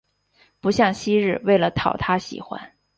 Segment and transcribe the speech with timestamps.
[0.59, 2.73] 不像昔日为了讨他喜欢